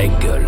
Engel. 0.00 0.44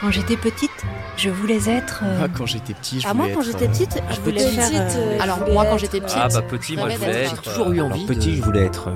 Quand 0.00 0.10
j'étais 0.10 0.36
petite, 0.36 0.70
je 1.16 1.30
voulais 1.30 1.68
être. 1.68 2.02
euh, 2.04 2.20
Ah, 2.24 2.28
quand 2.28 2.46
j'étais 2.46 2.74
petit, 2.74 3.00
je 3.00 3.06
Ah, 3.08 3.12
voulais 3.12 3.28
moi, 3.28 3.34
quand 3.36 3.42
j'étais 3.42 3.64
euh, 3.64 3.68
petite, 3.68 4.02
je 4.10 4.20
voulais 4.20 4.44
petite, 4.44 4.60
faire. 4.60 4.96
euh, 4.96 5.18
Alors 5.20 5.36
je 5.36 5.40
voulais 5.42 5.52
moi 5.54 5.64
quand 5.66 5.78
j'étais 5.78 6.00
petite, 6.00 6.18
Ah 6.20 6.28
bah 6.28 6.42
petit, 6.42 6.76
moi 6.76 6.88
je 6.90 6.94
rêvais 6.98 7.06
voulais 7.06 7.12
d'être 7.22 7.32
être... 7.32 7.44
J'ai 7.44 7.50
toujours 7.50 7.72
eu 7.72 7.80
envie. 7.80 7.94
Alors, 8.04 8.06
petit, 8.06 8.30
de- 8.30 8.36
je 8.36 8.42
voulais 8.42 8.64
être. 8.64 8.88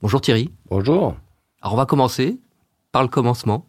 Bonjour 0.00 0.20
Thierry. 0.20 0.50
Bonjour. 0.70 1.16
Alors 1.60 1.74
on 1.74 1.76
va 1.76 1.86
commencer 1.86 2.38
par 2.92 3.02
le 3.02 3.08
commencement, 3.08 3.66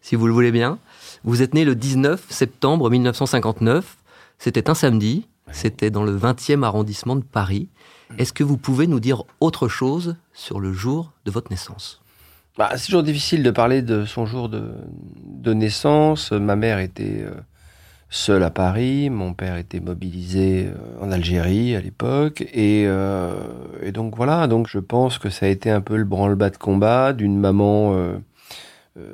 si 0.00 0.16
vous 0.16 0.26
le 0.26 0.32
voulez 0.32 0.52
bien. 0.52 0.78
Vous 1.24 1.42
êtes 1.42 1.52
né 1.54 1.64
le 1.64 1.74
19 1.74 2.24
septembre 2.30 2.88
1959. 2.90 3.96
C'était 4.38 4.70
un 4.70 4.74
samedi. 4.74 5.28
C'était 5.52 5.90
dans 5.90 6.04
le 6.04 6.16
20e 6.16 6.62
arrondissement 6.64 7.16
de 7.16 7.22
Paris. 7.24 7.68
Est-ce 8.18 8.32
que 8.32 8.44
vous 8.44 8.56
pouvez 8.56 8.86
nous 8.86 9.00
dire 9.00 9.24
autre 9.40 9.68
chose 9.68 10.16
sur 10.32 10.60
le 10.60 10.72
jour 10.72 11.12
de 11.24 11.30
votre 11.30 11.50
naissance? 11.50 12.00
Bah, 12.56 12.70
c'est 12.76 12.86
toujours 12.86 13.02
difficile 13.02 13.42
de 13.42 13.50
parler 13.50 13.82
de 13.82 14.04
son 14.04 14.26
jour 14.26 14.48
de, 14.48 14.72
de 15.24 15.52
naissance. 15.52 16.32
Ma 16.32 16.56
mère 16.56 16.78
était 16.78 17.20
euh, 17.20 17.32
seule 18.08 18.42
à 18.42 18.50
Paris, 18.50 19.10
mon 19.10 19.34
père 19.34 19.56
était 19.56 19.80
mobilisé 19.80 20.66
euh, 20.66 21.04
en 21.04 21.10
Algérie 21.10 21.76
à 21.76 21.80
l'époque, 21.80 22.42
et, 22.52 22.84
euh, 22.86 23.34
et 23.82 23.92
donc 23.92 24.16
voilà. 24.16 24.46
Donc 24.46 24.68
je 24.68 24.78
pense 24.78 25.18
que 25.18 25.28
ça 25.28 25.46
a 25.46 25.48
été 25.48 25.70
un 25.70 25.80
peu 25.80 25.96
le 25.96 26.04
branle-bas 26.04 26.50
de 26.50 26.56
combat 26.56 27.12
d'une 27.12 27.38
maman 27.38 27.94
euh, 27.94 28.16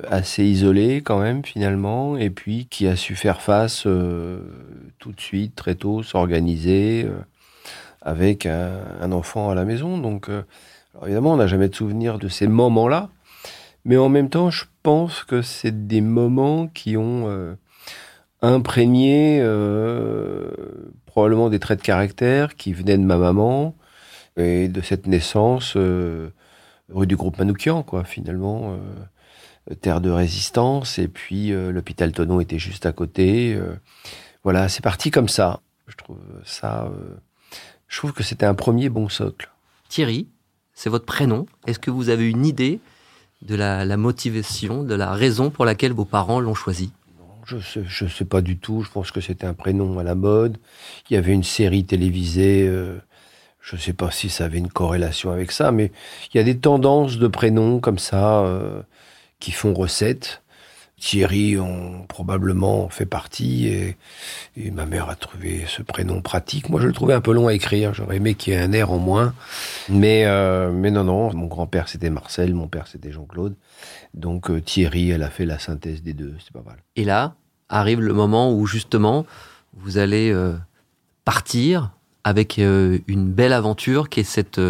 assez 0.09 0.43
isolée 0.45 1.01
quand 1.01 1.19
même 1.19 1.43
finalement, 1.43 2.17
et 2.17 2.29
puis 2.29 2.67
qui 2.69 2.87
a 2.87 2.95
su 2.95 3.15
faire 3.15 3.41
face 3.41 3.83
euh, 3.85 4.39
tout 4.99 5.11
de 5.11 5.19
suite, 5.19 5.55
très 5.55 5.75
tôt, 5.75 6.03
s'organiser 6.03 7.05
euh, 7.05 7.11
avec 8.01 8.45
un, 8.45 8.79
un 9.01 9.11
enfant 9.11 9.49
à 9.49 9.55
la 9.55 9.65
maison. 9.65 9.97
Donc 9.97 10.29
euh, 10.29 10.43
évidemment, 11.03 11.33
on 11.33 11.37
n'a 11.37 11.47
jamais 11.47 11.69
de 11.69 11.75
souvenir 11.75 12.19
de 12.19 12.27
ces 12.27 12.47
moments-là. 12.47 13.09
Mais 13.85 13.97
en 13.97 14.07
même 14.07 14.29
temps, 14.29 14.49
je 14.49 14.65
pense 14.81 15.23
que 15.23 15.41
c'est 15.41 15.87
des 15.87 15.99
moments 15.99 16.67
qui 16.67 16.95
ont 16.95 17.25
euh, 17.27 17.55
imprégné 18.41 19.39
euh, 19.41 20.51
probablement 21.05 21.49
des 21.49 21.59
traits 21.59 21.79
de 21.79 21.83
caractère 21.83 22.55
qui 22.55 22.71
venaient 22.71 22.97
de 22.97 23.03
ma 23.03 23.17
maman 23.17 23.75
et 24.37 24.69
de 24.69 24.81
cette 24.81 25.05
naissance 25.07 25.73
euh, 25.75 26.29
rue 26.89 27.07
du 27.07 27.17
groupe 27.17 27.37
Manoukian, 27.37 27.83
quoi, 27.83 28.05
finalement. 28.05 28.77
Euh, 29.69 29.75
terre 29.75 30.01
de 30.01 30.09
résistance, 30.09 30.99
et 30.99 31.07
puis 31.07 31.51
euh, 31.51 31.71
l'hôpital 31.71 32.11
Tonon 32.11 32.39
était 32.39 32.59
juste 32.59 32.85
à 32.85 32.91
côté. 32.91 33.53
euh, 33.53 33.75
voilà, 34.43 34.69
c'est 34.69 34.83
parti 34.83 35.11
comme 35.11 35.29
ça. 35.29 35.61
Je 35.87 35.95
trouve 35.95 36.17
ça. 36.45 36.91
je 37.87 37.97
trouve 37.97 38.13
que 38.13 38.23
c'était 38.23 38.45
un 38.45 38.55
premier 38.55 38.89
bon 38.89 39.09
socle. 39.09 39.51
Thierry, 39.89 40.27
c'est 40.73 40.89
votre 40.89 41.05
prénom. 41.05 41.45
Est-ce 41.67 41.79
que 41.79 41.91
vous 41.91 42.09
avez 42.09 42.29
une 42.29 42.45
idée 42.45 42.79
de 43.41 43.55
la, 43.55 43.85
la 43.85 43.97
motivation, 43.97 44.83
de 44.83 44.95
la 44.95 45.13
raison 45.13 45.49
pour 45.49 45.65
laquelle 45.65 45.91
vos 45.93 46.05
parents 46.05 46.39
l'ont 46.39 46.55
choisi? 46.55 46.91
Je 47.45 47.57
sais, 47.59 47.83
je 47.85 48.07
sais 48.07 48.25
pas 48.25 48.41
du 48.41 48.57
tout. 48.57 48.81
Je 48.83 48.89
pense 48.89 49.11
que 49.11 49.21
c'était 49.21 49.45
un 49.45 49.53
prénom 49.53 49.99
à 49.99 50.03
la 50.03 50.15
mode. 50.15 50.57
Il 51.09 51.13
y 51.13 51.17
avait 51.17 51.33
une 51.33 51.43
série 51.43 51.83
télévisée. 51.85 52.65
euh, 52.67 52.97
je 53.59 53.77
sais 53.77 53.93
pas 53.93 54.11
si 54.11 54.29
ça 54.29 54.45
avait 54.45 54.57
une 54.57 54.69
corrélation 54.69 55.31
avec 55.31 55.51
ça, 55.51 55.71
mais 55.71 55.91
il 56.33 56.37
y 56.37 56.39
a 56.39 56.43
des 56.43 56.57
tendances 56.57 57.17
de 57.17 57.27
prénoms 57.27 57.79
comme 57.79 57.99
ça 57.99 58.41
euh, 58.41 58.81
qui 59.43 59.51
font 59.51 59.73
recette. 59.73 60.41
Thierry 60.97 61.59
en 61.59 62.05
probablement 62.07 62.87
fait 62.87 63.05
partie 63.05 63.67
et, 63.67 63.97
ma 64.71 64.85
mère 64.85 65.09
a 65.09 65.15
trouvé 65.15 65.65
ce 65.67 65.81
prénom 65.81 66.21
pratique. 66.21 66.69
Moi, 66.69 66.79
je 66.79 66.87
le 66.87 66.93
trouvais 66.93 67.13
un 67.13 67.19
peu 67.19 67.33
long 67.33 67.49
à 67.49 67.53
écrire. 67.53 67.93
J'aurais 67.93 68.17
aimé 68.17 68.35
qu'il 68.35 68.53
y 68.53 68.55
ait 68.55 68.61
un 68.61 68.85
R 68.85 68.93
en 68.93 68.99
moins, 68.99 69.33
mais 69.89 70.23
euh, 70.25 70.71
mais 70.71 70.91
non 70.91 71.03
non. 71.03 71.33
Mon 71.33 71.47
grand-père 71.47 71.89
c'était 71.89 72.09
Marcel, 72.09 72.53
mon 72.53 72.69
père 72.69 72.87
c'était 72.87 73.11
Jean-Claude. 73.11 73.55
Donc 74.13 74.49
euh, 74.49 74.61
Thierry, 74.61 75.09
elle 75.09 75.23
a 75.23 75.29
fait 75.29 75.45
la 75.45 75.59
synthèse 75.59 76.03
des 76.03 76.13
deux. 76.13 76.35
C'est 76.39 76.53
pas 76.53 76.63
mal. 76.65 76.77
Et 76.95 77.03
là 77.03 77.35
arrive 77.67 77.99
le 77.99 78.13
moment 78.13 78.53
où 78.53 78.65
justement 78.65 79.25
vous 79.73 79.97
allez 79.97 80.31
euh, 80.31 80.53
partir 81.25 81.91
avec 82.23 82.57
une 82.57 83.33
belle 83.33 83.51
aventure 83.51 84.07
qui 84.07 84.21
est 84.21 84.23
cette 84.23 84.61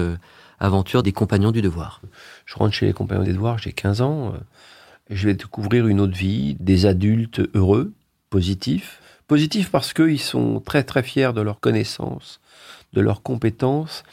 aventure 0.63 1.03
des 1.03 1.12
compagnons 1.12 1.51
du 1.51 1.62
devoir. 1.62 2.01
Je 2.46 2.56
rentre 2.56 2.74
chez 2.74 2.85
les 2.85 2.94
compagnons 2.94 3.24
des 3.24 3.34
devoirs, 3.34 3.59
j'ai 3.59 3.74
15 3.74 4.01
ans. 4.01 4.34
euh, 4.34 4.38
je 5.09 5.28
vais 5.28 5.34
découvrir 5.34 5.88
une 5.88 6.00
autre 6.00 6.16
vie, 6.16 6.56
des 6.59 6.85
adultes 6.85 7.41
heureux, 7.53 7.94
positifs. 8.29 9.01
Positifs 9.28 9.69
parce 9.69 9.94
qu'ils 9.94 10.19
sont 10.19 10.62
très 10.62 10.84
très 10.84 11.03
fiers 11.03 11.34
de 11.34 11.41
leurs 11.41 11.59
connaissances, 11.59 12.40
de 12.94 13.01
leurs 13.01 13.22
compétences, 13.22 14.03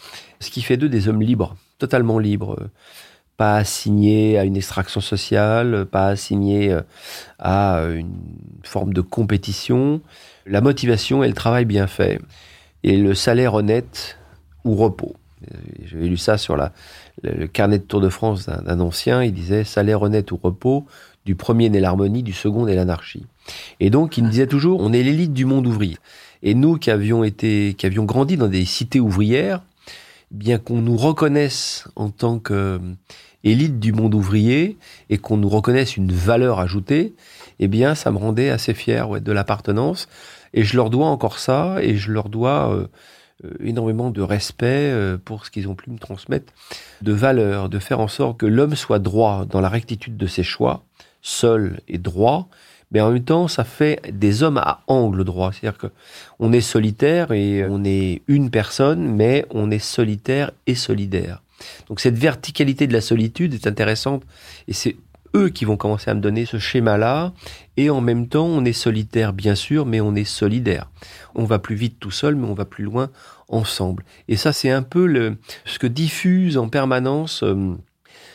ce 0.41 0.51
qui 0.51 0.63
fait 0.63 0.77
d'eux 0.77 0.89
des 0.89 1.09
hommes 1.09 1.23
libres, 1.23 1.57
totalement 1.79 2.19
libres. 2.19 2.59
Pas 3.37 3.57
assignés 3.57 4.37
à 4.37 4.45
une 4.45 4.57
extraction 4.57 5.01
sociale, 5.01 5.87
pas 5.87 6.09
assignés 6.09 6.73
euh, 6.73 6.83
à 7.39 7.85
une 7.85 8.13
forme 8.65 8.93
de 8.93 9.01
compétition. 9.01 10.03
La 10.45 10.61
motivation 10.61 11.23
et 11.23 11.29
le 11.29 11.35
travail 11.35 11.65
bien 11.65 11.87
fait. 11.87 12.21
Et 12.83 12.97
le 12.97 13.15
salaire 13.15 13.55
honnête 13.55 14.19
ou 14.65 14.75
repos. 14.75 15.15
Euh, 15.51 15.57
J'avais 15.85 16.07
lu 16.07 16.17
ça 16.17 16.39
sur 16.39 16.57
le, 16.57 17.47
carnet 17.47 17.79
de 17.79 17.85
Tour 17.85 18.01
de 18.01 18.09
France 18.09 18.47
d'un 18.47 18.81
ancien, 18.81 19.23
il 19.23 19.33
disait 19.33 19.65
salaire 19.65 20.03
honnête 20.03 20.33
ou 20.33 20.39
repos, 20.43 20.87
du 21.27 21.35
premier 21.35 21.69
naît 21.69 21.81
l'harmonie, 21.81 22.23
du 22.23 22.33
second 22.33 22.67
naît 22.67 22.75
l'anarchie. 22.75 23.27
Et 23.79 23.91
donc 23.91 24.17
il 24.17 24.25
me 24.25 24.31
disait 24.31 24.47
toujours, 24.47 24.81
on 24.81 24.93
est 24.93 25.03
l'élite 25.03 25.33
du 25.33 25.45
monde 25.45 25.67
ouvrier. 25.67 25.99
Et 26.43 26.55
nous 26.55 26.77
qui 26.77 26.91
avions 26.91 27.25
été, 27.25 27.75
qui 27.75 27.87
avions 27.87 28.05
grandi 28.05 28.37
dans 28.37 28.49
des 28.49 28.65
cités 28.65 29.01
ouvrières, 29.01 29.63
bien 30.31 30.59
qu'on 30.59 30.81
nous 30.81 30.97
reconnaisse 30.97 31.89
en 31.97 32.11
tant 32.11 32.39
que 32.39 32.55
euh, 32.55 32.79
élite 33.45 33.81
du 33.81 33.93
monde 33.93 34.15
ouvrier 34.15 34.79
et 35.09 35.19
qu'on 35.19 35.37
nous 35.37 35.49
reconnaisse 35.49 35.97
une 35.97 36.13
valeur 36.13 36.61
ajoutée, 36.61 37.15
eh 37.59 37.69
bien 37.69 37.95
ça 37.95 38.11
me 38.11 38.19
rendait 38.19 38.51
assez 38.51 38.75
fier 38.75 39.09
ouais, 39.09 39.21
de 39.21 39.33
l'appartenance. 39.33 40.09
Et 40.53 40.65
je 40.65 40.77
leur 40.77 40.91
dois 40.91 41.07
encore 41.07 41.39
ça, 41.39 41.77
et 41.81 41.97
je 41.97 42.11
leur 42.11 42.29
dois 42.29 42.75
euh, 42.75 42.87
énormément 43.61 44.11
de 44.11 44.23
respect 44.23 44.91
euh, 44.93 45.17
pour 45.23 45.47
ce 45.47 45.51
qu'ils 45.51 45.69
ont 45.69 45.75
pu 45.75 45.91
me 45.91 45.99
transmettre, 45.99 46.53
de 47.03 47.13
valeur, 47.13 47.69
de 47.69 47.79
faire 47.79 48.01
en 48.01 48.09
sorte 48.09 48.39
que 48.39 48.47
l'homme 48.47 48.77
soit 48.77 48.99
droit 48.99 49.47
dans 49.49 49.61
la 49.61 49.69
rectitude 49.69 50.17
de 50.17 50.27
ses 50.27 50.43
choix, 50.43 50.85
seul 51.23 51.81
et 51.89 51.99
droit, 51.99 52.49
mais 52.93 53.01
en 53.01 53.13
même 53.13 53.23
temps, 53.23 53.47
ça 53.47 53.65
fait 53.65 54.01
des 54.13 54.43
hommes 54.43 54.59
à 54.59 54.83
angle 54.89 55.25
droit. 55.25 55.53
C'est-à-dire 55.53 55.79
que 55.79 55.87
on 56.39 56.53
est 56.53 56.61
solitaire 56.61 57.31
et 57.33 57.65
on 57.69 57.85
est 57.85 58.23
une 58.27 58.51
personne, 58.51 59.15
mais 59.15 59.47
on 59.51 59.71
est 59.71 59.79
solitaire 59.79 60.51
et 60.67 60.75
solidaire. 60.75 61.43
Donc 61.89 62.01
cette 62.01 62.17
verticalité 62.17 62.87
de 62.87 62.93
la 62.93 63.01
solitude 63.01 63.55
est 63.55 63.67
intéressante 63.67 64.23
et 64.67 64.73
c'est 64.73 64.97
eux 65.35 65.49
qui 65.49 65.65
vont 65.65 65.77
commencer 65.77 66.11
à 66.11 66.15
me 66.15 66.21
donner 66.21 66.47
ce 66.47 66.59
schéma-là. 66.59 67.33
Et 67.77 67.91
en 67.91 68.01
même 68.01 68.29
temps, 68.29 68.47
on 68.47 68.65
est 68.65 68.73
solitaire, 68.73 69.33
bien 69.33 69.55
sûr, 69.55 69.87
mais 69.87 70.01
on 70.01 70.15
est 70.15 70.25
solidaire. 70.25 70.91
On 71.35 71.45
va 71.45 71.59
plus 71.59 71.77
vite 71.77 71.99
tout 71.99 72.11
seul, 72.11 72.37
mais 72.37 72.47
on 72.47 72.55
va 72.55 72.65
plus 72.65 72.85
loin 72.85 73.11
ensemble. 73.49 74.05
Et 74.29 74.37
ça, 74.37 74.53
c'est 74.53 74.71
un 74.71 74.83
peu 74.83 75.07
le, 75.07 75.37
ce 75.65 75.79
que 75.79 75.87
diffuse 75.87 76.57
en 76.57 76.69
permanence 76.69 77.43
euh, 77.43 77.75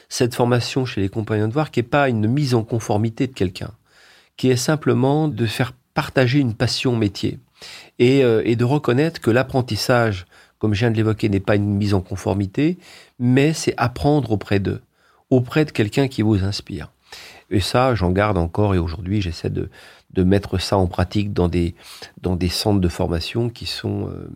cette 0.09 0.35
formation 0.35 0.85
chez 0.85 1.01
les 1.01 1.09
compagnons 1.09 1.47
de 1.47 1.53
voir, 1.53 1.71
qui 1.71 1.79
est 1.79 1.83
pas 1.83 2.09
une 2.09 2.27
mise 2.27 2.53
en 2.53 2.63
conformité 2.63 3.27
de 3.27 3.33
quelqu'un, 3.33 3.71
qui 4.37 4.49
est 4.49 4.55
simplement 4.55 5.27
de 5.27 5.45
faire 5.45 5.73
partager 5.93 6.39
une 6.39 6.53
passion 6.53 6.95
métier 6.95 7.39
et, 7.99 8.23
euh, 8.23 8.41
et 8.45 8.55
de 8.55 8.63
reconnaître 8.63 9.21
que 9.21 9.31
l'apprentissage, 9.31 10.25
comme 10.59 10.73
je 10.73 10.79
viens 10.79 10.91
de 10.91 10.97
l'évoquer, 10.97 11.29
n'est 11.29 11.39
pas 11.39 11.55
une 11.55 11.75
mise 11.75 11.93
en 11.93 12.01
conformité, 12.01 12.77
mais 13.19 13.53
c'est 13.53 13.73
apprendre 13.77 14.31
auprès 14.31 14.59
d'eux, 14.59 14.81
auprès 15.29 15.65
de 15.65 15.71
quelqu'un 15.71 16.07
qui 16.07 16.21
vous 16.21 16.43
inspire. 16.43 16.91
Et 17.51 17.59
ça, 17.59 17.93
j'en 17.95 18.11
garde 18.11 18.37
encore 18.37 18.73
et 18.73 18.79
aujourd'hui, 18.79 19.21
j'essaie 19.21 19.49
de, 19.49 19.69
mettre 20.17 20.59
ça 20.59 20.77
en 20.77 20.87
pratique 20.87 21.33
dans 21.33 21.49
des, 21.49 21.75
dans 22.21 22.37
des 22.37 22.47
centres 22.47 22.79
de 22.79 22.87
formation 22.87 23.49
qui 23.49 23.65
sont 23.65 24.07
euh, 24.07 24.29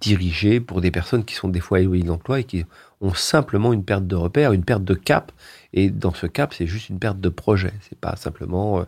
dirigés 0.00 0.60
pour 0.60 0.80
des 0.80 0.90
personnes 0.90 1.26
qui 1.26 1.34
sont 1.34 1.48
des 1.48 1.60
fois 1.60 1.80
éloignées 1.80 2.04
d'emploi 2.04 2.40
et 2.40 2.44
qui 2.44 2.64
ont 3.02 3.12
simplement 3.12 3.74
une 3.74 3.84
perte 3.84 4.06
de 4.06 4.16
repère, 4.16 4.52
une 4.52 4.64
perte 4.64 4.82
de 4.82 4.94
cap. 4.94 5.32
Et 5.74 5.90
dans 5.90 6.14
ce 6.14 6.26
cap, 6.26 6.54
c'est 6.54 6.66
juste 6.66 6.88
une 6.88 6.98
perte 6.98 7.20
de 7.20 7.28
projet. 7.28 7.74
C'est 7.86 7.98
pas 7.98 8.16
simplement 8.16 8.80
euh, 8.80 8.84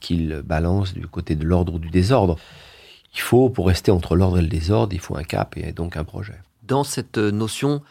qu'ils 0.00 0.42
balancent 0.44 0.94
du 0.94 1.06
côté 1.06 1.36
de 1.36 1.44
l'ordre 1.44 1.74
ou 1.74 1.78
du 1.78 1.90
désordre. 1.90 2.38
Il 3.14 3.20
faut, 3.20 3.50
pour 3.50 3.66
rester 3.66 3.90
entre 3.90 4.16
l'ordre 4.16 4.38
et 4.38 4.42
le 4.42 4.48
désordre, 4.48 4.94
il 4.94 5.00
faut 5.00 5.16
un 5.16 5.24
cap 5.24 5.56
et 5.58 5.72
donc 5.72 5.98
un 5.98 6.04
projet. 6.04 6.40
Dans 6.62 6.84
cette 6.84 7.18
euh, 7.18 7.30
notion 7.30 7.82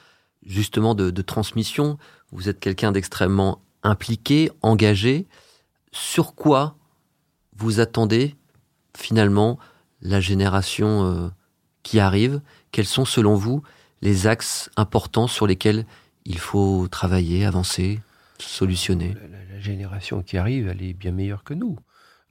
justement 0.46 0.96
de, 0.96 1.22
transmission, 1.22 1.98
vous 2.32 2.50
êtes 2.50 2.60
quelqu'un 2.60 2.92
d'extrêmement 2.92 3.62
impliqué, 3.84 4.52
engagé. 4.62 5.28
Sur 5.92 6.36
quoi 6.36 6.76
vous 7.56 7.80
attendez 7.80 8.36
finalement 8.96 9.60
la 10.02 10.20
génération 10.20 11.06
euh, 11.06 11.30
qui 11.84 12.00
arrive? 12.00 12.42
Quels 12.72 12.86
sont 12.86 13.06
selon 13.06 13.36
vous 13.36 13.62
les 14.02 14.28
axes 14.28 14.70
importants 14.78 15.28
sur 15.28 15.48
lesquels 15.48 15.86
il 16.26 16.40
faut 16.40 16.88
travailler, 16.90 17.46
avancer, 17.46 18.00
solutionner? 18.40 19.16
La 19.52 19.60
génération 19.60 20.24
qui 20.24 20.38
arrive, 20.38 20.68
elle 20.68 20.82
est 20.82 20.94
bien 20.94 21.12
meilleure 21.12 21.44
que 21.44 21.54
nous. 21.54 21.78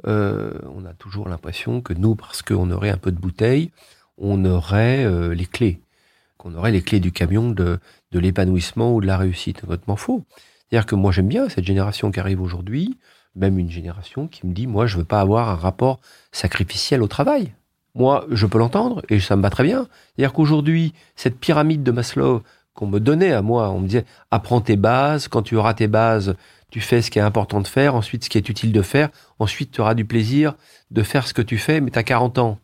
Euh, 0.06 0.58
on 0.74 0.84
a 0.84 0.94
toujours 0.94 1.28
l'impression 1.28 1.80
que 1.80 1.92
nous, 1.92 2.14
parce 2.14 2.42
qu'on 2.42 2.70
aurait 2.70 2.90
un 2.90 2.96
peu 2.96 3.12
de 3.12 3.18
bouteille, 3.18 3.70
on 4.16 4.44
aurait 4.44 5.04
euh, 5.04 5.34
les 5.34 5.46
clés, 5.46 5.80
qu'on 6.40 6.54
aurait 6.54 6.72
les 6.72 6.81
clés 6.81 7.00
du 7.00 7.12
camion 7.12 7.50
de, 7.50 7.78
de 8.12 8.19
l'épanouissement 8.19 8.94
ou 8.94 9.00
de 9.02 9.06
la 9.06 9.19
réussite. 9.19 9.60
Complètement 9.60 9.96
faux. 9.96 10.25
C'est-à-dire 10.69 10.87
que 10.87 10.94
moi 10.94 11.12
j'aime 11.12 11.28
bien 11.28 11.48
cette 11.48 11.64
génération 11.64 12.10
qui 12.10 12.19
arrive 12.19 12.40
aujourd'hui, 12.40 12.98
même 13.37 13.58
une 13.58 13.70
génération 13.70 14.26
qui 14.26 14.46
me 14.46 14.54
dit 14.54 14.66
moi 14.66 14.87
je 14.87 14.96
veux 14.96 15.04
pas 15.04 15.20
avoir 15.20 15.50
un 15.50 15.54
rapport 15.54 16.00
sacrificiel 16.32 17.02
au 17.02 17.08
travail. 17.08 17.52
Moi 17.94 18.25
je 18.31 18.46
peux 18.46 18.58
l'entendre 18.58 19.02
et 19.10 19.20
ça 19.20 19.37
me 19.37 19.42
va 19.42 19.50
très 19.50 19.64
bien. 19.64 19.87
C'est-à-dire 20.16 20.32
qu'aujourd'hui 20.32 20.94
cette 21.14 21.38
pyramide 21.38 21.82
de 21.82 21.90
Maslow 21.90 22.42
qu'on 22.72 22.87
me 22.87 23.00
donnait 23.00 23.32
à 23.32 23.42
moi, 23.42 23.69
on 23.70 23.81
me 23.81 23.87
disait 23.87 24.06
apprends 24.31 24.62
tes 24.62 24.76
bases, 24.76 25.28
quand 25.28 25.42
tu 25.42 25.56
auras 25.56 25.75
tes 25.75 25.88
bases, 25.88 26.37
tu 26.70 26.81
fais 26.81 27.02
ce 27.02 27.10
qui 27.10 27.19
est 27.19 27.22
important 27.22 27.60
de 27.60 27.66
faire, 27.66 27.94
ensuite 27.94 28.25
ce 28.25 28.31
qui 28.31 28.38
est 28.38 28.48
utile 28.48 28.72
de 28.72 28.82
faire, 28.82 29.10
ensuite 29.38 29.72
tu 29.72 29.82
auras 29.82 29.94
du 29.94 30.06
plaisir 30.06 30.54
de 30.90 31.02
faire 31.02 31.26
ce 31.26 31.34
que 31.34 31.42
tu 31.42 31.58
fais, 31.58 31.81
mais 31.82 31.90
tu 31.90 31.98
as 31.98 32.04
40 32.04 32.38
ans. 32.38 32.58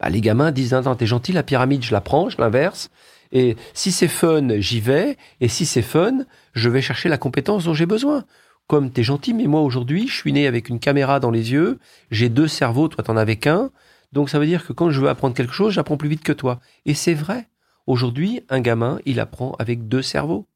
Bah, 0.00 0.10
les 0.10 0.20
gamins 0.20 0.50
disent 0.50 0.74
non, 0.74 0.96
t'es 0.96 1.06
gentil, 1.06 1.32
la 1.32 1.44
pyramide 1.44 1.84
je 1.84 1.92
la 1.92 2.00
prends, 2.00 2.28
je 2.28 2.38
l'inverse, 2.38 2.90
et 3.34 3.56
si 3.74 3.92
c'est 3.92 4.08
fun, 4.08 4.60
j'y 4.60 4.80
vais. 4.80 5.18
Et 5.40 5.48
si 5.48 5.66
c'est 5.66 5.82
fun, 5.82 6.24
je 6.54 6.70
vais 6.70 6.80
chercher 6.80 7.08
la 7.08 7.18
compétence 7.18 7.64
dont 7.64 7.74
j'ai 7.74 7.84
besoin. 7.84 8.24
Comme 8.68 8.90
t'es 8.90 9.02
gentil, 9.02 9.34
mais 9.34 9.46
moi 9.46 9.60
aujourd'hui, 9.60 10.08
je 10.08 10.14
suis 10.14 10.32
né 10.32 10.46
avec 10.46 10.70
une 10.70 10.78
caméra 10.78 11.20
dans 11.20 11.32
les 11.32 11.52
yeux, 11.52 11.78
j'ai 12.10 12.30
deux 12.30 12.48
cerveaux, 12.48 12.88
toi 12.88 13.04
t'en 13.04 13.16
avais 13.16 13.36
qu'un. 13.36 13.70
Donc 14.12 14.30
ça 14.30 14.38
veut 14.38 14.46
dire 14.46 14.64
que 14.64 14.72
quand 14.72 14.90
je 14.90 15.00
veux 15.00 15.08
apprendre 15.08 15.34
quelque 15.34 15.52
chose, 15.52 15.74
j'apprends 15.74 15.98
plus 15.98 16.08
vite 16.08 16.22
que 16.22 16.32
toi. 16.32 16.60
Et 16.86 16.94
c'est 16.94 17.12
vrai. 17.12 17.48
Aujourd'hui, 17.86 18.40
un 18.48 18.60
gamin, 18.60 19.00
il 19.04 19.20
apprend 19.20 19.54
avec 19.58 19.88
deux 19.88 20.00
cerveaux. 20.00 20.46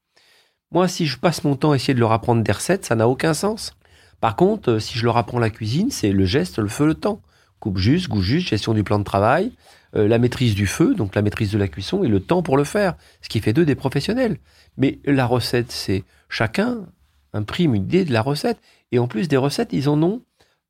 Moi, 0.70 0.86
si 0.88 1.04
je 1.06 1.18
passe 1.18 1.44
mon 1.44 1.56
temps 1.56 1.72
à 1.72 1.76
essayer 1.76 1.94
de 1.94 2.00
leur 2.00 2.12
apprendre 2.12 2.42
des 2.42 2.52
recettes, 2.52 2.86
ça 2.86 2.94
n'a 2.94 3.08
aucun 3.08 3.34
sens. 3.34 3.74
Par 4.20 4.36
contre, 4.36 4.72
euh, 4.72 4.78
si 4.78 4.98
je 4.98 5.04
leur 5.04 5.16
apprends 5.16 5.38
la 5.38 5.50
cuisine, 5.50 5.90
c'est 5.90 6.12
le 6.12 6.24
geste, 6.24 6.58
le 6.58 6.68
feu, 6.68 6.86
le 6.86 6.94
temps. 6.94 7.20
Coupe 7.60 7.78
juste, 7.78 8.08
goût 8.08 8.22
juste, 8.22 8.48
gestion 8.48 8.72
du 8.72 8.84
plan 8.84 8.98
de 8.98 9.04
travail. 9.04 9.52
Euh, 9.96 10.06
la 10.06 10.18
maîtrise 10.18 10.54
du 10.54 10.66
feu, 10.66 10.94
donc 10.94 11.14
la 11.14 11.22
maîtrise 11.22 11.50
de 11.50 11.58
la 11.58 11.68
cuisson 11.68 12.04
et 12.04 12.08
le 12.08 12.20
temps 12.20 12.42
pour 12.42 12.56
le 12.56 12.64
faire, 12.64 12.94
ce 13.22 13.28
qui 13.28 13.40
fait 13.40 13.52
d'eux 13.52 13.64
des 13.64 13.74
professionnels. 13.74 14.38
Mais 14.76 14.98
la 15.04 15.26
recette, 15.26 15.72
c'est 15.72 16.04
chacun 16.28 16.86
imprime 17.32 17.74
une 17.74 17.84
idée 17.84 18.04
de 18.04 18.12
la 18.12 18.22
recette. 18.22 18.58
Et 18.92 18.98
en 18.98 19.08
plus 19.08 19.28
des 19.28 19.36
recettes, 19.36 19.72
ils 19.72 19.88
en 19.88 20.02
ont 20.02 20.22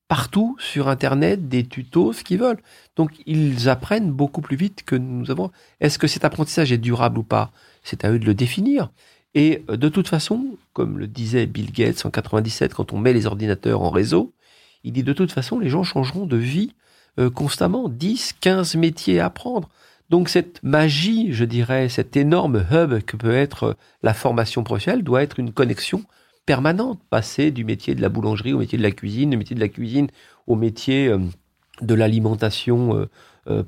partout 0.09 0.57
sur 0.59 0.89
Internet, 0.89 1.49
des 1.49 1.65
tutos, 1.67 2.13
ce 2.13 2.25
qu'ils 2.25 2.39
veulent. 2.39 2.61
Donc 2.97 3.13
ils 3.27 3.69
apprennent 3.69 4.11
beaucoup 4.11 4.41
plus 4.41 4.57
vite 4.57 4.83
que 4.85 4.97
nous 4.97 5.31
avons. 5.31 5.51
Est-ce 5.81 5.99
que 5.99 6.07
cet 6.07 6.25
apprentissage 6.25 6.73
est 6.73 6.79
durable 6.79 7.19
ou 7.19 7.23
pas? 7.23 7.53
C'est 7.83 8.05
à 8.05 8.11
eux 8.11 8.19
de 8.19 8.25
le 8.25 8.35
définir. 8.35 8.91
Et 9.35 9.65
euh, 9.69 9.77
de 9.77 9.89
toute 9.89 10.09
façon, 10.09 10.57
comme 10.73 10.99
le 10.99 11.07
disait 11.07 11.47
Bill 11.47 11.71
Gates 11.73 12.07
en 12.07 12.11
97, 12.11 12.73
quand 12.75 12.93
on 12.93 12.99
met 12.99 13.13
les 13.13 13.27
ordinateurs 13.27 13.83
en 13.83 13.91
réseau, 13.91 14.33
il 14.85 14.93
dit 14.93 15.03
de 15.03 15.13
toute 15.13 15.33
façon, 15.33 15.59
les 15.59 15.69
gens 15.69 15.83
changeront 15.83 16.27
de 16.27 16.37
vie 16.37 16.73
euh, 17.19 17.31
constamment, 17.31 17.89
10, 17.89 18.35
15 18.41 18.77
métiers 18.77 19.19
à 19.19 19.27
apprendre. 19.27 19.69
Donc 20.09 20.29
cette 20.29 20.63
magie, 20.63 21.33
je 21.33 21.45
dirais, 21.45 21.89
cet 21.89 22.17
énorme 22.17 22.65
hub 22.71 23.01
que 23.03 23.17
peut 23.17 23.35
être 23.35 23.65
euh, 23.65 23.75
la 24.05 24.15
formation 24.15 24.63
professionnelle 24.63 25.03
doit 25.03 25.23
être 25.25 25.41
une 25.41 25.53
connexion 25.53 26.05
permanente, 26.47 27.01
passer 27.11 27.51
du 27.51 27.65
métier 27.65 27.97
de 27.97 28.03
la 28.03 28.09
boulangerie 28.09 28.53
au 28.53 28.59
métier 28.59 28.79
de 28.79 28.85
la 28.85 28.93
cuisine, 28.93 29.31
du 29.31 29.37
métier 29.37 29.57
de 29.57 29.61
la 29.61 29.69
cuisine 29.69 30.07
au 30.47 30.55
métier 30.55 31.09
euh, 31.09 31.19
de 31.81 31.95
l'alimentation 31.95 33.09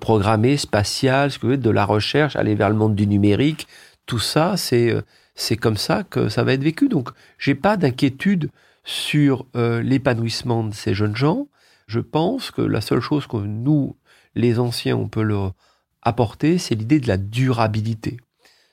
programmée, 0.00 0.56
spatiale, 0.56 1.30
ce 1.30 1.38
que 1.38 1.54
de 1.54 1.70
la 1.70 1.84
recherche, 1.84 2.36
aller 2.36 2.54
vers 2.54 2.68
le 2.68 2.74
monde 2.74 2.94
du 2.96 3.06
numérique. 3.06 3.66
Tout 4.04 4.18
ça, 4.18 4.56
c'est 4.56 4.92
c'est 5.36 5.56
comme 5.56 5.76
ça 5.76 6.02
que 6.02 6.28
ça 6.28 6.42
va 6.42 6.54
être 6.54 6.62
vécu. 6.62 6.88
Donc, 6.88 7.10
j'ai 7.38 7.54
pas 7.54 7.76
d'inquiétude 7.76 8.50
sur 8.84 9.46
l'épanouissement 9.54 10.64
de 10.64 10.74
ces 10.74 10.92
jeunes 10.92 11.14
gens 11.14 11.46
je 11.90 11.98
pense 11.98 12.52
que 12.52 12.62
la 12.62 12.80
seule 12.80 13.00
chose 13.00 13.26
que 13.26 13.36
nous, 13.36 13.96
les 14.36 14.60
anciens, 14.60 14.96
on 14.96 15.08
peut 15.08 15.22
leur 15.22 15.54
apporter, 16.02 16.56
c'est 16.56 16.76
l'idée 16.76 17.00
de 17.00 17.08
la 17.08 17.16
durabilité. 17.16 18.18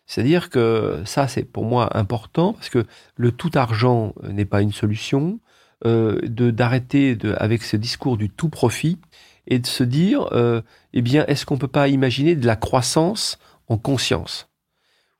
C'est-à-dire 0.06 0.52
que 0.52 1.02
ça, 1.04 1.28
c'est 1.28 1.44
pour 1.44 1.66
moi 1.66 1.98
important 1.98 2.54
parce 2.54 2.70
que 2.70 2.86
le 3.16 3.32
tout 3.32 3.50
argent 3.56 4.14
n'est 4.22 4.46
pas 4.46 4.62
une 4.62 4.72
solution. 4.72 5.40
Euh, 5.86 6.20
d'arrêter 6.28 7.16
avec 7.38 7.62
ce 7.62 7.78
discours 7.78 8.18
du 8.18 8.32
tout 8.32 8.50
profit 8.50 9.00
et 9.46 9.60
de 9.60 9.68
se 9.68 9.84
dire, 9.84 10.28
euh, 10.32 10.62
eh 10.94 11.04
bien, 11.04 11.24
est-ce 11.28 11.46
qu'on 11.46 11.60
peut 11.60 11.68
pas 11.68 11.88
imaginer 11.88 12.36
de 12.36 12.48
la 12.48 12.56
croissance 12.56 13.38
en 13.68 13.78
conscience? 13.78 14.50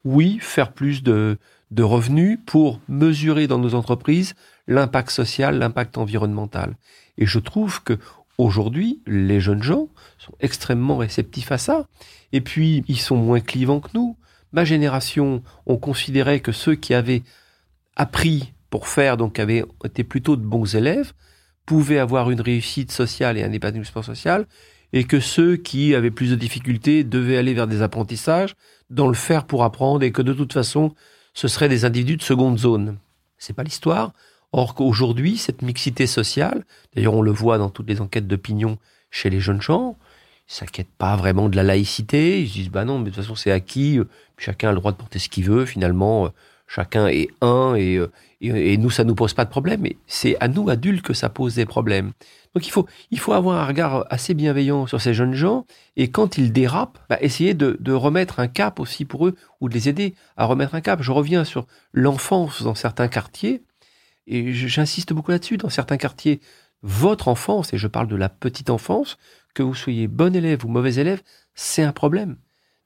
Oui, 0.04 0.40
faire 0.42 0.74
plus 0.74 1.04
de, 1.04 1.38
de 1.72 1.84
revenus 1.84 2.40
pour 2.46 2.80
mesurer 2.88 3.48
dans 3.48 3.60
nos 3.60 3.76
entreprises 3.76 4.36
l'impact 4.68 5.10
social, 5.10 5.58
l'impact 5.58 5.98
environnemental. 5.98 6.76
Et 7.18 7.26
je 7.26 7.40
trouve 7.40 7.84
que 7.84 7.98
aujourd'hui, 8.38 9.02
les 9.08 9.40
jeunes 9.40 9.64
gens 9.64 9.88
sont 10.18 10.34
extrêmement 10.40 10.98
réceptifs 10.98 11.52
à 11.52 11.58
ça. 11.58 11.88
Et 12.32 12.42
puis, 12.42 12.84
ils 12.88 13.00
sont 13.00 13.16
moins 13.16 13.40
clivants 13.40 13.80
que 13.80 13.90
nous. 13.94 14.16
Ma 14.52 14.66
génération, 14.66 15.44
on 15.66 15.78
considérait 15.78 16.40
que 16.40 16.52
ceux 16.52 16.76
qui 16.76 16.94
avaient 16.94 17.24
appris 17.96 18.54
pour 18.70 18.88
faire, 18.88 19.18
donc 19.18 19.40
avaient 19.40 19.64
été 19.84 20.04
plutôt 20.04 20.36
de 20.36 20.42
bons 20.42 20.76
élèves, 20.76 21.14
pouvaient 21.66 22.00
avoir 22.00 22.30
une 22.30 22.42
réussite 22.42 22.92
sociale 22.92 23.38
et 23.38 23.44
un 23.44 23.52
épanouissement 23.52 24.04
social, 24.04 24.46
et 24.94 25.04
que 25.04 25.20
ceux 25.20 25.58
qui 25.58 25.96
avaient 25.96 26.12
plus 26.12 26.30
de 26.30 26.36
difficultés 26.36 27.04
devaient 27.04 27.38
aller 27.38 27.54
vers 27.54 27.68
des 27.68 27.82
apprentissages, 27.82 28.56
dans 28.90 29.08
le 29.08 29.14
faire 29.14 29.46
pour 29.46 29.64
apprendre, 29.64 30.04
et 30.04 30.12
que 30.12 30.22
de 30.22 30.34
toute 30.34 30.54
façon, 30.54 30.94
ce 31.38 31.48
seraient 31.48 31.70
des 31.70 31.86
individus 31.86 32.18
de 32.18 32.24
seconde 32.24 32.58
zone. 32.58 32.98
C'est 33.38 33.54
pas 33.54 33.62
l'histoire. 33.62 34.12
Or 34.54 34.74
qu'aujourd'hui, 34.74 35.38
cette 35.38 35.62
mixité 35.62 36.08
sociale, 36.08 36.66
d'ailleurs 36.96 37.14
on 37.14 37.22
le 37.22 37.30
voit 37.30 37.60
dans 37.60 37.70
toutes 37.70 37.88
les 37.88 38.02
enquêtes 38.02 38.28
d'opinion 38.28 38.80
chez 39.12 39.30
les 39.30 39.40
jeunes 39.40 39.62
gens, 39.62 40.00
ils 40.50 40.54
s'inquiètent 40.56 40.96
pas 40.98 41.16
vraiment 41.16 41.48
de 41.48 41.56
la 41.56 41.62
laïcité, 41.62 42.42
ils 42.42 42.50
se 42.50 42.54
disent 42.54 42.72
bah 42.72 42.86
non, 42.86 42.98
mais 42.98 43.12
de 43.12 43.16
toute 43.16 43.24
façon 43.24 43.36
c'est 43.36 43.52
acquis, 43.52 44.00
chacun 44.40 44.70
a 44.70 44.72
le 44.72 44.80
droit 44.80 44.92
de 44.92 44.98
porter 44.98 45.20
ce 45.20 45.30
qu'il 45.30 45.44
veut, 45.44 45.68
finalement 45.68 46.26
euh, 46.26 46.30
chacun 46.68 47.08
est 47.08 47.30
un 47.42 47.76
euh, 47.76 48.08
et, 48.40 48.74
et, 48.74 48.78
nous 48.78 48.92
ça 48.92 49.04
nous 49.04 49.16
pose 49.16 49.34
pas 49.34 49.46
de 49.46 49.50
problème, 49.50 49.82
mais 49.82 49.98
c'est 50.06 50.38
à 50.40 50.48
nous 50.48 50.70
adultes 50.70 51.04
que 51.04 51.14
ça 51.14 51.30
pose 51.30 51.56
des 51.56 51.66
problèmes. 51.66 52.12
Donc 52.54 52.68
il 52.68 52.72
faut 52.72 52.86
il 53.10 53.20
faut 53.20 53.34
avoir 53.34 53.60
un 53.60 53.66
regard 53.66 54.06
assez 54.10 54.34
bienveillant 54.34 54.86
sur 54.86 55.02
ces 55.02 55.14
jeunes 55.14 55.34
gens 55.34 55.66
et 55.96 56.10
quand 56.12 56.38
ils 56.38 56.52
dérapent, 56.52 57.00
bah, 57.10 57.18
essayer 57.22 57.54
de, 57.54 57.78
de 57.80 57.92
remettre 57.94 58.40
un 58.40 58.48
cap 58.48 58.80
aussi 58.80 59.06
pour 59.06 59.28
eux 59.28 59.36
ou 59.62 59.70
de 59.70 59.74
les 59.74 59.90
aider 59.90 60.14
à 60.36 60.46
remettre 60.46 60.76
un 60.76 60.82
cap. 60.82 61.02
Je 61.02 61.12
reviens 61.12 61.44
sur 61.46 61.66
l'enfance 61.94 62.62
dans 62.62 62.76
certains 62.76 63.08
quartiers 63.08 63.64
et 64.28 64.54
j'insiste 64.54 65.14
beaucoup 65.14 65.32
là-dessus, 65.32 65.58
dans 65.58 65.70
certains 65.70 65.98
quartiers, 65.98 66.42
votre 66.84 67.30
enfance, 67.30 67.74
et 67.74 67.78
je 67.78 67.88
parle 67.88 68.08
de 68.08 68.16
la 68.16 68.30
petite 68.30 68.70
enfance, 68.70 69.18
que 69.56 69.64
vous 69.64 69.74
soyez 69.74 70.08
bon 70.08 70.36
élève 70.36 70.66
ou 70.66 70.68
mauvais 70.68 70.96
élève, 70.96 71.22
c'est 71.56 71.84
un 71.84 71.94
problème. 71.94 72.38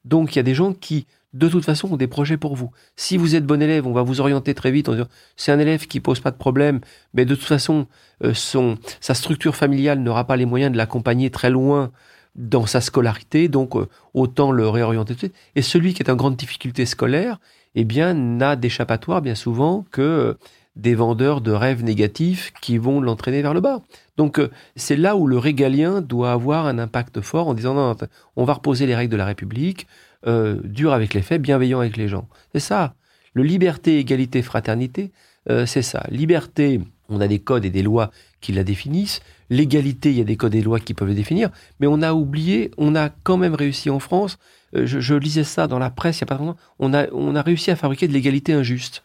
Donc 0.04 0.34
il 0.34 0.38
y 0.38 0.40
a 0.40 0.44
des 0.44 0.54
gens 0.54 0.72
qui, 0.72 1.06
de 1.32 1.48
toute 1.48 1.64
façon, 1.64 1.96
des 1.96 2.06
projets 2.06 2.36
pour 2.36 2.56
vous. 2.56 2.70
Si 2.96 3.16
vous 3.16 3.34
êtes 3.34 3.46
bon 3.46 3.62
élève, 3.62 3.86
on 3.86 3.92
va 3.92 4.02
vous 4.02 4.20
orienter 4.20 4.54
très 4.54 4.70
vite 4.70 4.88
en 4.88 4.92
disant 4.92 5.08
c'est 5.36 5.52
un 5.52 5.58
élève 5.58 5.86
qui 5.86 6.00
pose 6.00 6.20
pas 6.20 6.30
de 6.30 6.36
problème, 6.36 6.80
mais 7.14 7.24
de 7.24 7.34
toute 7.34 7.44
façon, 7.44 7.86
euh, 8.22 8.34
son, 8.34 8.76
sa 9.00 9.14
structure 9.14 9.56
familiale 9.56 10.00
n'aura 10.00 10.26
pas 10.26 10.36
les 10.36 10.46
moyens 10.46 10.72
de 10.72 10.76
l'accompagner 10.76 11.30
très 11.30 11.50
loin 11.50 11.90
dans 12.34 12.66
sa 12.66 12.80
scolarité, 12.80 13.48
donc 13.48 13.76
euh, 13.76 13.88
autant 14.14 14.52
le 14.52 14.68
réorienter. 14.68 15.32
Et 15.54 15.62
celui 15.62 15.94
qui 15.94 16.02
est 16.02 16.10
en 16.10 16.16
grande 16.16 16.36
difficulté 16.36 16.86
scolaire, 16.86 17.38
eh 17.74 17.84
bien, 17.84 18.14
n'a 18.14 18.56
d'échappatoire 18.56 19.22
bien 19.22 19.34
souvent 19.34 19.86
que 19.90 20.36
des 20.76 20.94
vendeurs 20.94 21.42
de 21.42 21.52
rêves 21.52 21.84
négatifs 21.84 22.52
qui 22.62 22.78
vont 22.78 23.00
l'entraîner 23.00 23.42
vers 23.42 23.52
le 23.52 23.60
bas. 23.60 23.82
Donc 24.16 24.38
euh, 24.38 24.50
c'est 24.76 24.96
là 24.96 25.16
où 25.16 25.26
le 25.26 25.38
régalien 25.38 26.00
doit 26.00 26.32
avoir 26.32 26.66
un 26.66 26.78
impact 26.78 27.20
fort 27.20 27.48
en 27.48 27.54
disant 27.54 27.74
non, 27.74 27.94
on 28.36 28.44
va 28.44 28.54
reposer 28.54 28.86
les 28.86 28.94
règles 28.94 29.12
de 29.12 29.16
la 29.16 29.26
République, 29.26 29.86
euh, 30.26 30.60
dur 30.64 30.92
avec 30.92 31.14
les 31.14 31.22
faits, 31.22 31.40
bienveillant 31.40 31.80
avec 31.80 31.96
les 31.96 32.08
gens. 32.08 32.28
C'est 32.52 32.60
ça. 32.60 32.94
Le 33.34 33.42
liberté, 33.42 33.98
égalité, 33.98 34.42
fraternité, 34.42 35.12
euh, 35.50 35.66
c'est 35.66 35.82
ça. 35.82 36.04
Liberté, 36.10 36.80
on 37.08 37.20
a 37.20 37.28
des 37.28 37.38
codes 37.38 37.64
et 37.64 37.70
des 37.70 37.82
lois 37.82 38.10
qui 38.40 38.52
la 38.52 38.64
définissent. 38.64 39.20
L'égalité, 39.50 40.10
il 40.10 40.18
y 40.18 40.20
a 40.20 40.24
des 40.24 40.36
codes 40.36 40.54
et 40.54 40.58
des 40.58 40.64
lois 40.64 40.80
qui 40.80 40.94
peuvent 40.94 41.08
le 41.08 41.14
définir. 41.14 41.50
Mais 41.80 41.86
on 41.86 42.02
a 42.02 42.12
oublié, 42.12 42.70
on 42.76 42.94
a 42.94 43.08
quand 43.08 43.36
même 43.36 43.54
réussi 43.54 43.90
en 43.90 43.98
France. 43.98 44.38
Je, 44.74 45.00
je, 45.00 45.14
lisais 45.14 45.44
ça 45.44 45.66
dans 45.66 45.78
la 45.78 45.90
presse 45.90 46.20
il 46.20 46.24
n'y 46.24 46.32
a 46.32 46.34
pas 46.34 46.42
longtemps. 46.42 46.58
On 46.78 46.94
a, 46.94 47.06
on 47.12 47.36
a 47.36 47.42
réussi 47.42 47.70
à 47.70 47.76
fabriquer 47.76 48.08
de 48.08 48.12
l'égalité 48.12 48.52
injuste. 48.52 49.02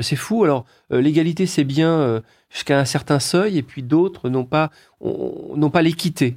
C'est 0.00 0.16
fou. 0.16 0.44
Alors, 0.44 0.64
euh, 0.92 1.00
l'égalité, 1.00 1.46
c'est 1.46 1.64
bien 1.64 1.90
euh, 1.90 2.20
jusqu'à 2.50 2.78
un 2.78 2.84
certain 2.84 3.20
seuil, 3.20 3.58
et 3.58 3.62
puis 3.62 3.82
d'autres 3.82 4.28
n'ont 4.28 4.44
pas, 4.44 4.70
n'ont 5.02 5.70
pas 5.70 5.82
l'équité. 5.82 6.36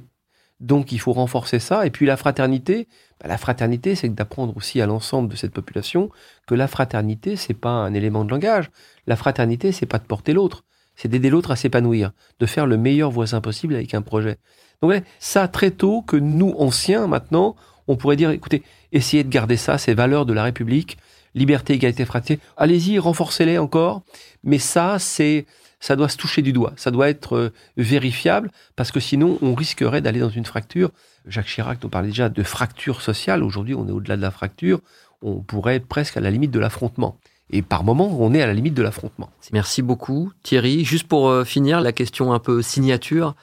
Donc, 0.60 0.92
il 0.92 0.98
faut 0.98 1.12
renforcer 1.12 1.58
ça. 1.58 1.86
Et 1.86 1.90
puis, 1.90 2.06
la 2.06 2.16
fraternité, 2.16 2.88
bah, 3.20 3.28
la 3.28 3.38
fraternité, 3.38 3.94
c'est 3.94 4.08
d'apprendre 4.08 4.56
aussi 4.56 4.80
à 4.80 4.86
l'ensemble 4.86 5.28
de 5.28 5.36
cette 5.36 5.52
population 5.52 6.10
que 6.46 6.54
la 6.54 6.66
fraternité, 6.66 7.36
c'est 7.36 7.54
pas 7.54 7.70
un 7.70 7.92
élément 7.94 8.24
de 8.24 8.30
langage. 8.30 8.70
La 9.06 9.16
fraternité, 9.16 9.72
c'est 9.72 9.86
pas 9.86 9.98
de 9.98 10.04
porter 10.04 10.32
l'autre. 10.32 10.64
C'est 10.94 11.08
d'aider 11.08 11.28
l'autre 11.28 11.50
à 11.50 11.56
s'épanouir, 11.56 12.12
de 12.40 12.46
faire 12.46 12.66
le 12.66 12.78
meilleur 12.78 13.10
voisin 13.10 13.42
possible 13.42 13.74
avec 13.74 13.92
un 13.92 14.00
projet. 14.00 14.38
Donc, 14.80 15.02
ça, 15.18 15.46
très 15.46 15.70
tôt, 15.70 16.00
que 16.02 16.16
nous, 16.16 16.54
anciens, 16.58 17.06
maintenant, 17.06 17.54
on 17.86 17.96
pourrait 17.96 18.16
dire, 18.16 18.30
écoutez, 18.30 18.62
essayez 18.92 19.24
de 19.24 19.28
garder 19.28 19.56
ça, 19.56 19.78
ces 19.78 19.94
valeurs 19.94 20.26
de 20.26 20.32
la 20.32 20.42
République, 20.42 20.96
liberté, 21.36 21.74
égalité, 21.74 22.04
fraternité. 22.04 22.44
Allez-y, 22.56 22.98
renforcez-les 22.98 23.58
encore. 23.58 24.02
Mais 24.42 24.58
ça, 24.58 24.98
c'est, 24.98 25.46
ça 25.78 25.94
doit 25.94 26.08
se 26.08 26.16
toucher 26.16 26.42
du 26.42 26.52
doigt. 26.52 26.72
Ça 26.76 26.90
doit 26.90 27.08
être 27.08 27.36
euh, 27.36 27.52
vérifiable 27.76 28.50
parce 28.74 28.90
que 28.90 28.98
sinon, 28.98 29.38
on 29.42 29.54
risquerait 29.54 30.00
d'aller 30.00 30.20
dans 30.20 30.30
une 30.30 30.46
fracture. 30.46 30.90
Jacques 31.26 31.46
Chirac 31.46 31.80
nous 31.82 31.88
parlait 31.88 32.08
déjà 32.08 32.28
de 32.28 32.42
fracture 32.42 33.02
sociale. 33.02 33.44
Aujourd'hui, 33.44 33.74
on 33.74 33.86
est 33.86 33.92
au-delà 33.92 34.16
de 34.16 34.22
la 34.22 34.32
fracture. 34.32 34.80
on 35.22 35.40
pourrait 35.40 35.76
être 35.76 35.86
presque 35.86 36.16
à 36.16 36.20
la 36.20 36.30
limite 36.30 36.50
de 36.50 36.58
l'affrontement. 36.58 37.18
Et 37.50 37.62
par 37.62 37.84
moment, 37.84 38.16
on 38.18 38.34
est 38.34 38.42
à 38.42 38.46
la 38.46 38.54
limite 38.54 38.74
de 38.74 38.82
l'affrontement. 38.82 39.30
Merci 39.52 39.82
beaucoup, 39.82 40.32
Thierry. 40.42 40.84
Juste 40.84 41.06
pour 41.06 41.28
euh, 41.28 41.44
finir, 41.44 41.80
la 41.80 41.92
question 41.92 42.32
un 42.32 42.40
peu 42.40 42.62
signature 42.62 43.34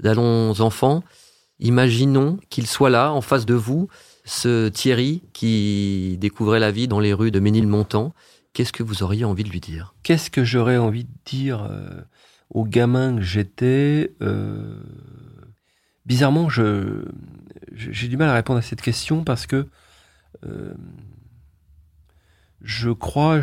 d'Allons 0.00 0.60
enfants. 0.60 1.04
Imaginons 1.60 2.38
qu'il 2.50 2.66
soit 2.66 2.90
là, 2.90 3.12
en 3.12 3.20
face 3.20 3.46
de 3.46 3.54
vous, 3.54 3.88
ce 4.24 4.68
Thierry 4.68 5.22
qui 5.32 6.16
découvrait 6.18 6.58
la 6.58 6.70
vie 6.70 6.88
dans 6.88 7.00
les 7.00 7.12
rues 7.12 7.30
de 7.30 7.40
Ménilmontant. 7.40 8.14
Qu'est-ce 8.52 8.72
que 8.72 8.82
vous 8.82 9.02
auriez 9.02 9.24
envie 9.24 9.44
de 9.44 9.50
lui 9.50 9.60
dire? 9.60 9.94
Qu'est-ce 10.02 10.30
que 10.30 10.44
j'aurais 10.44 10.76
envie 10.78 11.04
de 11.04 11.12
dire 11.24 11.66
euh, 11.70 12.00
au 12.50 12.64
gamin 12.64 13.16
que 13.16 13.22
j'étais 13.22 14.14
euh, 14.22 14.80
Bizarrement, 16.06 16.48
je, 16.48 17.04
j'ai 17.72 18.08
du 18.08 18.16
mal 18.16 18.28
à 18.28 18.34
répondre 18.34 18.58
à 18.58 18.62
cette 18.62 18.82
question 18.82 19.24
parce 19.24 19.46
que 19.46 19.68
euh, 20.44 20.74
je 22.60 22.90
crois 22.90 23.40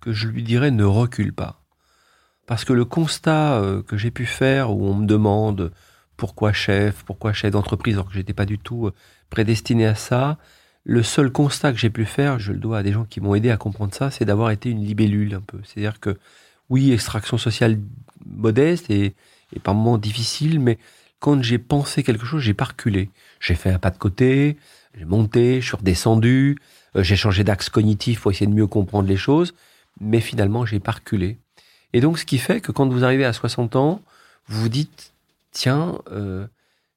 que 0.00 0.12
je 0.12 0.28
lui 0.28 0.42
dirais 0.42 0.70
ne 0.70 0.84
recule 0.84 1.32
pas. 1.32 1.62
Parce 2.46 2.64
que 2.64 2.72
le 2.72 2.84
constat 2.84 3.60
que 3.88 3.96
j'ai 3.96 4.12
pu 4.12 4.24
faire 4.24 4.70
où 4.70 4.86
on 4.86 4.94
me 4.94 5.06
demande 5.06 5.72
pourquoi 6.16 6.52
chef, 6.52 7.02
pourquoi 7.04 7.32
chef 7.32 7.50
d'entreprise, 7.50 7.94
alors 7.94 8.08
que 8.08 8.14
j'étais 8.14 8.32
pas 8.32 8.46
du 8.46 8.58
tout 8.58 8.86
euh, 8.86 8.94
prédestiné 9.30 9.86
à 9.86 9.94
ça, 9.94 10.38
le 10.84 11.02
seul 11.02 11.30
constat 11.30 11.72
que 11.72 11.78
j'ai 11.78 11.90
pu 11.90 12.04
faire, 12.04 12.38
je 12.38 12.52
le 12.52 12.58
dois 12.58 12.78
à 12.78 12.82
des 12.82 12.92
gens 12.92 13.04
qui 13.04 13.20
m'ont 13.20 13.34
aidé 13.34 13.50
à 13.50 13.56
comprendre 13.56 13.92
ça, 13.92 14.10
c'est 14.10 14.24
d'avoir 14.24 14.50
été 14.50 14.70
une 14.70 14.84
libellule 14.84 15.34
un 15.34 15.40
peu. 15.40 15.58
C'est-à-dire 15.64 15.98
que 15.98 16.16
oui, 16.70 16.92
extraction 16.92 17.38
sociale 17.38 17.78
modeste 18.24 18.90
et, 18.90 19.14
par 19.62 19.74
moments 19.74 19.98
difficile, 19.98 20.60
mais 20.60 20.78
quand 21.18 21.42
j'ai 21.42 21.58
pensé 21.58 22.02
quelque 22.02 22.24
chose, 22.24 22.42
j'ai 22.42 22.54
pas 22.54 22.66
reculé. 22.66 23.10
J'ai 23.40 23.54
fait 23.54 23.70
un 23.70 23.78
pas 23.78 23.90
de 23.90 23.98
côté, 23.98 24.56
j'ai 24.96 25.04
monté, 25.04 25.60
je 25.60 25.66
suis 25.66 25.76
redescendu, 25.76 26.58
euh, 26.94 27.02
j'ai 27.02 27.16
changé 27.16 27.42
d'axe 27.42 27.68
cognitif 27.68 28.20
pour 28.20 28.30
essayer 28.30 28.46
de 28.46 28.54
mieux 28.54 28.66
comprendre 28.66 29.08
les 29.08 29.16
choses, 29.16 29.54
mais 30.00 30.20
finalement, 30.20 30.66
j'ai 30.66 30.78
pas 30.80 30.92
reculé. 30.92 31.38
Et 31.92 32.00
donc, 32.00 32.18
ce 32.18 32.24
qui 32.24 32.38
fait 32.38 32.60
que 32.60 32.70
quand 32.70 32.88
vous 32.88 33.04
arrivez 33.04 33.24
à 33.24 33.32
60 33.32 33.74
ans, 33.74 34.02
vous 34.48 34.62
vous 34.62 34.68
dites, 34.68 35.12
tiens, 35.56 35.98
euh, 36.12 36.46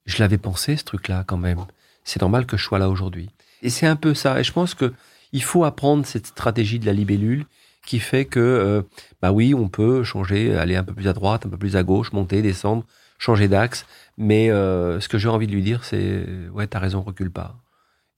je 0.06 0.20
l'avais 0.20 0.38
pensé, 0.38 0.76
ce 0.76 0.84
truc-là, 0.84 1.24
quand 1.26 1.38
même. 1.38 1.66
C'est 2.04 2.20
normal 2.20 2.46
que 2.46 2.58
je 2.58 2.64
sois 2.64 2.78
là 2.78 2.90
aujourd'hui. 2.90 3.30
Et 3.62 3.70
c'est 3.70 3.88
un 3.88 3.96
peu 3.96 4.14
ça. 4.14 4.40
Et 4.40 4.44
je 4.44 4.52
pense 4.52 4.74
que 4.74 4.94
il 5.32 5.44
faut 5.44 5.64
apprendre 5.64 6.06
cette 6.06 6.28
stratégie 6.28 6.80
de 6.80 6.86
la 6.86 6.94
libellule 6.94 7.46
qui 7.86 8.00
fait 8.00 8.26
que, 8.26 8.40
euh, 8.40 8.82
bah 9.22 9.32
oui, 9.32 9.54
on 9.54 9.70
peut 9.70 10.04
changer, 10.04 10.56
aller 10.56 10.76
un 10.76 10.84
peu 10.84 10.94
plus 10.94 11.08
à 11.08 11.14
droite, 11.14 11.46
un 11.46 11.50
peu 11.50 11.58
plus 11.58 11.78
à 11.78 11.84
gauche, 11.84 12.12
monter, 12.12 12.42
descendre, 12.42 12.86
changer 13.18 13.48
d'axe. 13.48 13.86
Mais 14.18 14.52
euh, 14.52 15.00
ce 15.00 15.08
que 15.08 15.18
j'ai 15.18 15.30
envie 15.30 15.48
de 15.48 15.54
lui 15.54 15.64
dire, 15.64 15.86
c'est, 15.86 16.26
ouais, 16.52 16.68
t'as 16.68 16.80
raison, 16.80 17.02
recule 17.02 17.32
pas. 17.32 17.56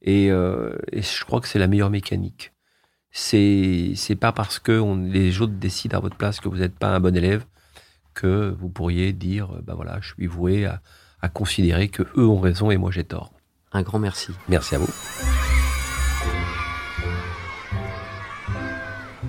Et, 0.01 0.31
euh, 0.31 0.75
je 0.91 1.23
crois 1.25 1.39
que 1.39 1.47
c'est 1.47 1.59
la 1.59 1.67
meilleure 1.67 1.91
mécanique. 1.91 2.51
C'est 3.11 4.17
pas 4.19 4.31
parce 4.31 4.57
que 4.57 4.81
les 5.11 5.41
autres 5.41 5.53
décident 5.53 5.97
à 5.97 6.01
votre 6.01 6.15
place 6.15 6.39
que 6.39 6.49
vous 6.49 6.57
n'êtes 6.57 6.77
pas 6.79 6.95
un 6.95 6.99
bon 6.99 7.15
élève 7.15 7.45
que 8.13 8.55
vous 8.59 8.69
pourriez 8.69 9.13
dire 9.13 9.49
bah 9.63 9.73
voilà 9.75 9.99
je 10.01 10.13
suis 10.13 10.27
voué 10.27 10.65
à, 10.65 10.81
à 11.21 11.29
considérer 11.29 11.89
que 11.89 12.03
eux 12.17 12.27
ont 12.27 12.39
raison 12.39 12.71
et 12.71 12.77
moi 12.77 12.91
j'ai 12.91 13.03
tort. 13.03 13.31
Un 13.73 13.83
grand 13.83 13.99
merci. 13.99 14.33
Merci 14.49 14.75
à 14.75 14.79
vous. 14.79 14.89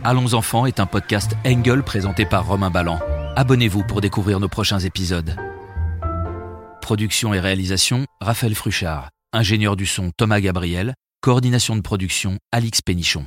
Allons 0.04 0.34
enfants 0.34 0.66
est 0.66 0.80
un 0.80 0.86
podcast 0.86 1.36
Engel 1.46 1.84
présenté 1.84 2.26
par 2.26 2.46
Romain 2.46 2.70
Ballan. 2.70 2.98
Abonnez-vous 3.36 3.84
pour 3.84 4.00
découvrir 4.00 4.40
nos 4.40 4.48
prochains 4.48 4.80
épisodes. 4.80 5.36
Production 6.80 7.32
et 7.32 7.40
réalisation 7.40 8.04
Raphaël 8.20 8.56
Fruchard. 8.56 9.10
Ingénieur 9.32 9.76
du 9.76 9.86
son 9.86 10.10
Thomas 10.16 10.40
Gabriel. 10.40 10.94
Coordination 11.20 11.76
de 11.76 11.82
production 11.82 12.38
Alix 12.50 12.82
Pénichon. 12.82 13.26